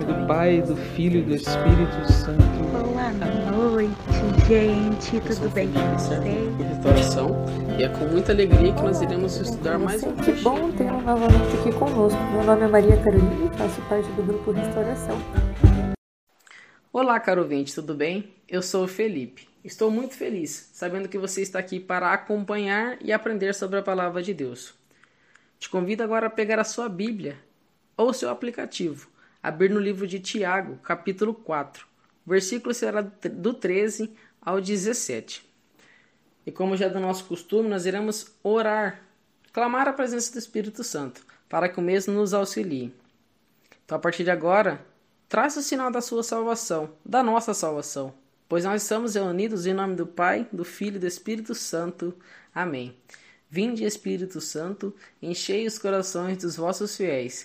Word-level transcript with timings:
Nome 0.00 0.04
do 0.04 0.26
Pai, 0.26 0.62
do 0.62 0.76
Filho 0.76 1.20
e 1.20 1.22
do 1.22 1.34
Espírito 1.34 2.12
Santo. 2.12 2.42
Boa 2.72 3.72
noite, 3.72 3.90
gente. 4.48 5.20
Tudo 5.20 5.50
bem 5.50 5.70
com 5.72 5.80
vocês? 5.98 6.20
restauração 6.58 7.44
e 7.78 7.82
é 7.82 7.88
com 7.88 8.06
muita 8.06 8.32
alegria 8.32 8.72
que 8.72 8.82
nós 8.82 9.02
iremos 9.02 9.36
estudar 9.36 9.78
mais 9.78 10.02
um 10.02 10.14
Que 10.16 10.32
bom 10.32 10.70
tê-lo 10.72 11.00
novamente 11.02 11.56
aqui 11.58 11.72
conosco. 11.72 12.18
Meu 12.32 12.44
nome 12.44 12.62
é 12.62 12.68
Maria 12.68 12.96
Carolina 13.02 13.52
e 13.52 13.58
faço 13.58 13.82
parte 13.82 14.08
do 14.12 14.22
grupo 14.22 14.50
Restauração. 14.52 15.18
Olá, 16.92 17.20
caro 17.20 17.42
ouvinte, 17.42 17.74
tudo 17.74 17.94
bem? 17.94 18.32
Eu 18.48 18.62
sou 18.62 18.84
o 18.84 18.88
Felipe. 18.88 19.48
Estou 19.62 19.90
muito 19.90 20.14
feliz 20.14 20.70
sabendo 20.72 21.08
que 21.08 21.18
você 21.18 21.42
está 21.42 21.58
aqui 21.58 21.78
para 21.78 22.12
acompanhar 22.12 22.96
e 23.02 23.12
aprender 23.12 23.54
sobre 23.54 23.78
a 23.78 23.82
palavra 23.82 24.22
de 24.22 24.32
Deus. 24.32 24.74
Te 25.58 25.68
convido 25.68 26.02
agora 26.02 26.28
a 26.28 26.30
pegar 26.30 26.58
a 26.58 26.64
sua 26.64 26.88
Bíblia 26.88 27.36
ou 27.96 28.14
seu 28.14 28.30
aplicativo, 28.30 29.10
abrir 29.42 29.70
no 29.70 29.80
livro 29.80 30.06
de 30.06 30.20
Tiago, 30.20 30.76
capítulo 30.78 31.34
4. 31.34 31.86
O 32.26 32.30
versículo 32.30 32.74
será 32.74 33.00
do 33.00 33.54
13 33.54 34.12
ao 34.40 34.60
17. 34.60 35.48
E 36.46 36.52
como 36.52 36.76
já 36.76 36.86
é 36.86 36.90
do 36.90 37.00
nosso 37.00 37.24
costume, 37.24 37.68
nós 37.68 37.86
iremos 37.86 38.34
orar, 38.42 39.02
clamar 39.52 39.88
a 39.88 39.92
presença 39.92 40.32
do 40.32 40.38
Espírito 40.38 40.84
Santo, 40.84 41.24
para 41.48 41.68
que 41.68 41.78
o 41.78 41.82
mesmo 41.82 42.14
nos 42.14 42.34
auxilie. 42.34 42.94
Então, 43.84 43.96
a 43.96 44.00
partir 44.00 44.24
de 44.24 44.30
agora, 44.30 44.84
traz 45.28 45.56
o 45.56 45.62
sinal 45.62 45.90
da 45.90 46.00
sua 46.00 46.22
salvação, 46.22 46.90
da 47.04 47.22
nossa 47.22 47.54
salvação, 47.54 48.14
pois 48.48 48.64
nós 48.64 48.82
estamos 48.82 49.14
reunidos 49.14 49.66
em 49.66 49.74
nome 49.74 49.96
do 49.96 50.06
Pai, 50.06 50.46
do 50.52 50.64
Filho 50.64 50.96
e 50.96 51.00
do 51.00 51.06
Espírito 51.06 51.54
Santo. 51.54 52.14
Amém. 52.54 52.96
Vinde, 53.48 53.84
Espírito 53.84 54.40
Santo, 54.40 54.94
enchei 55.20 55.66
os 55.66 55.78
corações 55.78 56.38
dos 56.38 56.56
vossos 56.56 56.96
fiéis 56.96 57.44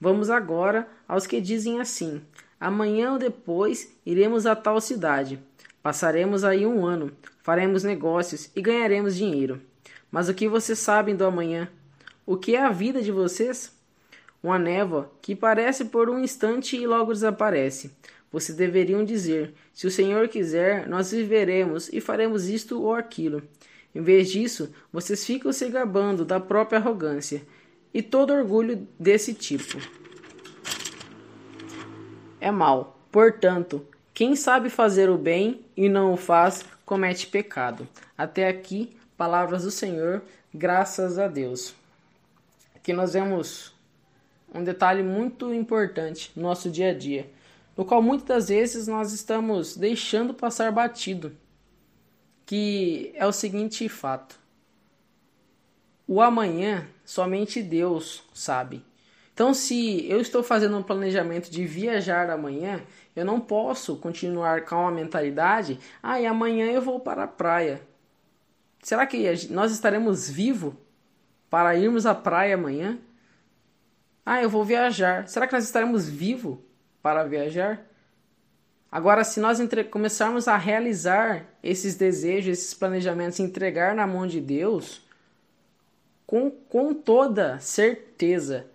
Vamos 0.00 0.30
agora 0.30 0.88
aos 1.08 1.26
que 1.26 1.40
dizem 1.40 1.80
assim: 1.80 2.22
Amanhã 2.60 3.12
ou 3.12 3.18
depois 3.18 3.92
iremos 4.06 4.46
a 4.46 4.54
tal 4.54 4.80
cidade. 4.80 5.40
Passaremos 5.82 6.44
aí 6.44 6.64
um 6.66 6.86
ano, 6.86 7.12
faremos 7.42 7.82
negócios 7.82 8.50
e 8.54 8.60
ganharemos 8.60 9.16
dinheiro. 9.16 9.60
Mas 10.10 10.28
o 10.28 10.34
que 10.34 10.48
vocês 10.48 10.78
sabem 10.78 11.16
do 11.16 11.24
amanhã? 11.24 11.68
O 12.24 12.36
que 12.36 12.54
é 12.54 12.62
a 12.62 12.70
vida 12.70 13.02
de 13.02 13.10
vocês? 13.10 13.76
Uma 14.42 14.58
névoa 14.58 15.10
que 15.20 15.34
parece 15.34 15.86
por 15.86 16.08
um 16.08 16.18
instante 16.18 16.76
e 16.76 16.86
logo 16.86 17.12
desaparece. 17.12 17.90
Vocês 18.30 18.56
deveriam 18.56 19.04
dizer: 19.04 19.52
Se 19.72 19.86
o 19.86 19.90
Senhor 19.90 20.28
quiser, 20.28 20.88
nós 20.88 21.10
viveremos 21.10 21.92
e 21.92 22.00
faremos 22.00 22.48
isto 22.48 22.80
ou 22.80 22.94
aquilo. 22.94 23.42
Em 23.94 24.00
vez 24.00 24.30
disso, 24.30 24.72
vocês 24.92 25.24
ficam 25.24 25.52
se 25.52 25.68
gabando 25.68 26.24
da 26.24 26.38
própria 26.38 26.78
arrogância 26.78 27.42
e 27.92 28.02
todo 28.02 28.32
orgulho 28.32 28.86
desse 28.98 29.34
tipo. 29.34 29.78
É 32.40 32.50
mal. 32.50 32.98
Portanto, 33.10 33.86
quem 34.14 34.36
sabe 34.36 34.68
fazer 34.68 35.08
o 35.08 35.16
bem 35.16 35.64
e 35.76 35.88
não 35.88 36.12
o 36.12 36.16
faz, 36.16 36.64
comete 36.84 37.26
pecado. 37.26 37.88
Até 38.16 38.48
aqui, 38.48 38.96
palavras 39.16 39.64
do 39.64 39.70
Senhor, 39.70 40.22
graças 40.52 41.18
a 41.18 41.28
Deus. 41.28 41.74
Aqui 42.74 42.92
nós 42.92 43.12
vemos 43.12 43.74
um 44.54 44.64
detalhe 44.64 45.02
muito 45.02 45.52
importante 45.52 46.32
no 46.34 46.42
nosso 46.42 46.70
dia 46.70 46.90
a 46.90 46.94
dia, 46.94 47.30
no 47.76 47.84
qual 47.84 48.02
muitas 48.02 48.26
das 48.26 48.48
vezes 48.48 48.88
nós 48.88 49.12
estamos 49.12 49.76
deixando 49.76 50.32
passar 50.32 50.72
batido, 50.72 51.36
que 52.46 53.12
é 53.14 53.26
o 53.26 53.32
seguinte 53.32 53.88
fato: 53.88 54.40
o 56.08 56.22
amanhã 56.22 56.86
somente 57.04 57.62
Deus 57.62 58.24
sabe. 58.32 58.82
Então, 59.34 59.54
se 59.54 60.10
eu 60.10 60.20
estou 60.20 60.42
fazendo 60.42 60.76
um 60.76 60.82
planejamento 60.82 61.48
de 61.48 61.64
viajar 61.64 62.28
amanhã, 62.30 62.82
eu 63.14 63.24
não 63.24 63.38
posso 63.38 63.94
continuar 63.96 64.64
com 64.64 64.88
a 64.88 64.90
mentalidade, 64.90 65.78
ah, 66.02 66.20
e 66.20 66.26
amanhã 66.26 66.66
eu 66.72 66.82
vou 66.82 66.98
para 66.98 67.24
a 67.24 67.28
praia. 67.28 67.80
Será 68.82 69.06
que 69.06 69.46
nós 69.50 69.70
estaremos 69.70 70.28
vivos 70.28 70.74
para 71.50 71.76
irmos 71.76 72.06
à 72.06 72.14
praia 72.14 72.54
amanhã? 72.54 72.98
Ah, 74.24 74.42
eu 74.42 74.50
vou 74.50 74.64
viajar. 74.64 75.28
Será 75.28 75.46
que 75.46 75.52
nós 75.52 75.64
estaremos 75.64 76.08
vivos 76.08 76.58
para 77.02 77.24
viajar? 77.24 77.86
Agora, 78.90 79.22
se 79.22 79.40
nós 79.40 79.60
entre... 79.60 79.84
começarmos 79.84 80.48
a 80.48 80.56
realizar 80.56 81.46
esses 81.62 81.94
desejos, 81.94 82.58
esses 82.58 82.74
planejamentos, 82.74 83.38
entregar 83.38 83.94
na 83.94 84.06
mão 84.06 84.26
de 84.26 84.40
Deus, 84.40 85.06
com, 86.28 86.50
com 86.50 86.92
toda 86.92 87.58
certeza, 87.58 88.66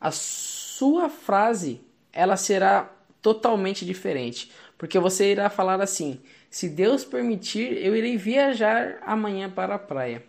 a 0.00 0.10
sua 0.10 1.08
frase 1.08 1.80
ela 2.12 2.36
será 2.36 2.92
totalmente 3.22 3.86
diferente, 3.86 4.50
porque 4.76 4.98
você 4.98 5.30
irá 5.30 5.48
falar 5.48 5.80
assim: 5.80 6.20
se 6.50 6.68
Deus 6.68 7.04
permitir, 7.04 7.74
eu 7.74 7.94
irei 7.94 8.16
viajar 8.16 8.98
amanhã 9.06 9.48
para 9.48 9.76
a 9.76 9.78
praia. 9.78 10.24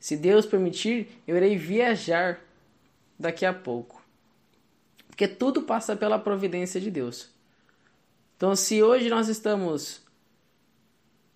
Se 0.00 0.16
Deus 0.16 0.44
permitir, 0.44 1.22
eu 1.28 1.36
irei 1.36 1.56
viajar 1.56 2.40
daqui 3.16 3.46
a 3.46 3.54
pouco. 3.54 4.04
Porque 5.06 5.28
tudo 5.28 5.62
passa 5.62 5.94
pela 5.94 6.18
providência 6.18 6.80
de 6.80 6.90
Deus. 6.90 7.30
Então, 8.36 8.56
se 8.56 8.82
hoje 8.82 9.08
nós 9.08 9.28
estamos 9.28 10.02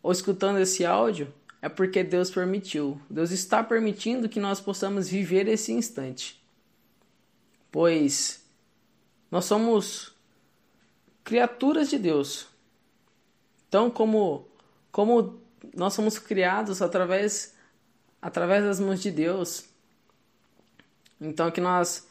ou 0.03 0.11
escutando 0.11 0.59
esse 0.59 0.85
áudio, 0.85 1.33
é 1.64 1.69
porque 1.70 2.04
Deus 2.04 2.30
permitiu. 2.30 3.00
Deus 3.08 3.30
está 3.30 3.64
permitindo 3.64 4.28
que 4.28 4.38
nós 4.38 4.60
possamos 4.60 5.08
viver 5.08 5.48
esse 5.48 5.72
instante. 5.72 6.38
Pois 7.72 8.44
nós 9.30 9.47
somos 9.47 10.14
criaturas 11.25 11.88
de 11.88 11.98
Deus. 11.98 12.47
Então, 13.66 13.91
como 13.91 14.47
como 14.92 15.41
nós 15.75 15.94
somos 15.94 16.19
criados 16.19 16.82
através 16.82 17.54
através 18.20 18.62
das 18.62 18.78
mãos 18.78 19.00
de 19.00 19.10
Deus, 19.10 19.64
então 21.19 21.50
que 21.50 21.62
nós, 21.62 22.06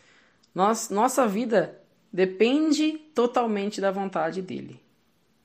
nós 0.53 0.89
nossa 0.89 1.27
vida 1.27 1.79
depende 2.11 2.93
totalmente 3.13 3.79
da 3.79 3.91
vontade 3.91 4.41
dele. 4.41 4.81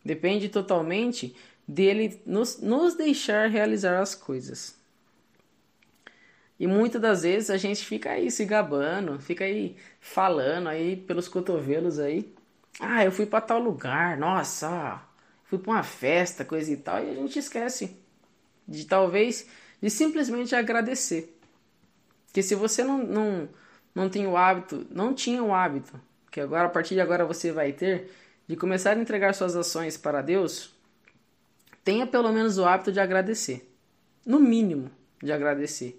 Depende 0.03 0.49
totalmente 0.49 1.37
dele 1.69 2.23
nos, 2.25 2.59
nos 2.63 2.95
deixar 2.95 3.51
realizar 3.51 4.01
as 4.01 4.15
coisas. 4.15 4.75
E 6.59 6.67
muitas 6.67 7.01
das 7.01 7.23
vezes 7.23 7.51
a 7.51 7.59
gente 7.59 7.85
fica 7.85 8.11
aí 8.11 8.31
se 8.31 8.45
gabando, 8.47 9.21
fica 9.21 9.45
aí 9.45 9.77
falando 10.01 10.69
aí 10.69 10.97
pelos 10.97 11.29
cotovelos 11.29 11.99
aí. 11.99 12.35
Ah, 12.81 13.05
eu 13.05 13.13
fui 13.13 13.27
para 13.27 13.41
tal 13.41 13.61
lugar, 13.61 14.17
nossa, 14.17 15.01
fui 15.45 15.59
para 15.59 15.71
uma 15.71 15.83
festa, 15.83 16.45
coisa 16.45 16.73
e 16.73 16.77
tal, 16.77 17.05
e 17.05 17.11
a 17.11 17.15
gente 17.15 17.39
esquece 17.39 17.97
de 18.67 18.87
talvez 18.87 19.47
de 19.81 19.91
simplesmente 19.91 20.55
agradecer. 20.55 21.39
Que 22.33 22.43
se 22.43 22.55
você 22.55 22.83
não, 22.83 22.99
não, 22.99 23.49
não 23.95 24.09
tem 24.09 24.27
o 24.27 24.37
hábito, 24.37 24.87
não 24.91 25.15
tinha 25.15 25.43
o 25.43 25.55
hábito, 25.55 26.01
que 26.31 26.41
agora 26.41 26.67
a 26.67 26.71
partir 26.71 26.95
de 26.95 27.01
agora 27.01 27.25
você 27.25 27.53
vai 27.53 27.73
ter, 27.73 28.11
de 28.47 28.57
começar 28.57 28.97
a 28.97 29.01
entregar 29.01 29.35
suas 29.35 29.55
ações 29.55 29.97
para 29.97 30.23
Deus, 30.23 30.75
tenha 31.89 32.07
pelo 32.07 32.31
menos 32.31 32.59
o 32.59 32.67
hábito 32.67 32.93
de 32.93 33.01
agradecer. 33.01 33.75
No 34.27 34.39
mínimo, 34.39 34.91
de 35.23 35.33
agradecer. 35.33 35.99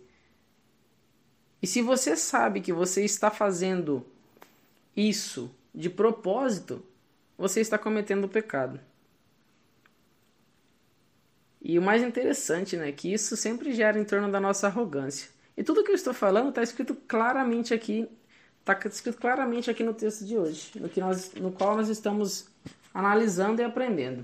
E 1.60 1.66
se 1.66 1.82
você 1.82 2.16
sabe 2.16 2.62
que 2.62 2.72
você 2.72 3.04
está 3.04 3.32
fazendo 3.32 4.06
isso 4.96 5.50
de 5.74 5.90
propósito, 5.90 6.86
você 7.36 7.60
está 7.60 7.76
cometendo 7.76 8.26
o 8.26 8.30
pecado. 8.30 8.80
E 11.60 11.80
o 11.80 11.82
mais 11.82 12.04
interessante, 12.04 12.78
né, 12.78 12.92
que 12.92 13.12
isso 13.12 13.36
sempre 13.36 13.74
gera 13.74 14.00
em 14.00 14.06
torno 14.06 14.32
da 14.32 14.40
nossa 14.40 14.68
arrogância. 14.68 15.32
E 15.58 15.64
tudo 15.64 15.84
que 15.84 15.90
eu 15.90 15.96
estou 15.96 16.14
falando 16.14 16.50
está 16.50 16.62
escrito 16.62 16.94
claramente 16.94 17.74
aqui, 17.74 18.08
está 18.60 18.78
escrito 18.88 19.18
claramente 19.18 19.72
aqui 19.72 19.84
no 19.84 19.96
texto 19.96 20.24
de 20.24 20.38
hoje, 20.38 20.70
no, 20.76 20.88
que 20.88 21.00
nós, 21.00 21.34
no 21.34 21.52
qual 21.52 21.76
nós 21.76 21.90
estamos 21.90 22.48
analisando 22.94 23.60
e 23.60 23.66
aprendendo. 23.66 24.24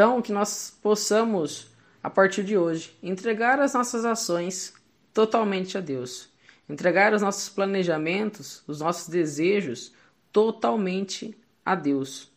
Então, 0.00 0.22
que 0.22 0.32
nós 0.32 0.74
possamos, 0.80 1.66
a 2.02 2.08
partir 2.08 2.42
de 2.42 2.56
hoje, 2.56 2.96
entregar 3.02 3.60
as 3.60 3.74
nossas 3.74 4.06
ações 4.06 4.72
totalmente 5.12 5.76
a 5.76 5.80
Deus. 5.82 6.30
Entregar 6.66 7.12
os 7.12 7.20
nossos 7.20 7.50
planejamentos, 7.50 8.62
os 8.66 8.80
nossos 8.80 9.10
desejos 9.10 9.92
totalmente 10.32 11.36
a 11.62 11.74
Deus. 11.74 12.32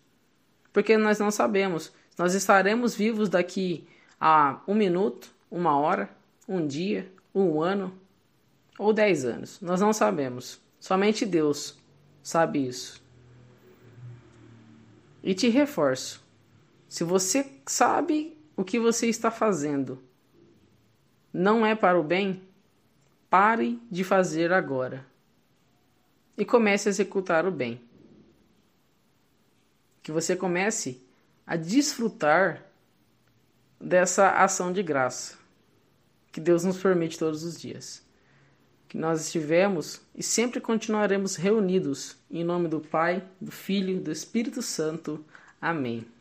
Porque 0.73 0.97
nós 0.97 1.19
não 1.19 1.31
sabemos, 1.31 1.93
nós 2.17 2.33
estaremos 2.33 2.95
vivos 2.95 3.29
daqui 3.29 3.87
a 4.19 4.59
um 4.67 4.75
minuto, 4.75 5.33
uma 5.49 5.79
hora, 5.79 6.09
um 6.45 6.67
dia, 6.67 7.09
um 7.33 7.61
ano 7.61 7.97
ou 8.77 8.91
dez 8.91 9.23
anos. 9.23 9.61
Nós 9.61 9.79
não 9.79 9.93
sabemos. 9.93 10.59
Somente 10.81 11.25
Deus 11.25 11.77
sabe 12.21 12.67
isso. 12.67 13.01
E 15.23 15.33
te 15.33 15.47
reforço: 15.47 16.22
se 16.93 17.03
você 17.03 17.51
sabe 17.65 18.37
o 18.55 18.63
que 18.63 18.79
você 18.79 19.07
está 19.07 19.31
fazendo 19.31 19.99
não 21.33 21.65
é 21.65 21.73
para 21.73 21.99
o 21.99 22.03
bem, 22.03 22.43
pare 23.31 23.81
de 23.89 24.03
fazer 24.03 24.53
agora 24.53 25.03
e 26.37 26.45
comece 26.45 26.87
a 26.87 26.91
executar 26.91 27.47
o 27.47 27.51
bem. 27.51 27.81
Que 30.03 30.11
você 30.11 30.35
comece 30.35 31.01
a 31.47 31.55
desfrutar 31.55 32.63
dessa 33.81 34.29
ação 34.29 34.71
de 34.71 34.83
graça 34.83 35.39
que 36.31 36.39
Deus 36.39 36.63
nos 36.63 36.77
permite 36.77 37.17
todos 37.17 37.43
os 37.43 37.59
dias. 37.59 38.03
Que 38.87 38.99
nós 38.99 39.19
estivemos 39.19 39.99
e 40.13 40.21
sempre 40.21 40.61
continuaremos 40.61 41.37
reunidos 41.37 42.15
em 42.29 42.43
nome 42.43 42.67
do 42.67 42.79
Pai, 42.79 43.27
do 43.41 43.51
Filho 43.51 43.99
do 43.99 44.11
Espírito 44.11 44.61
Santo. 44.61 45.25
Amém. 45.59 46.12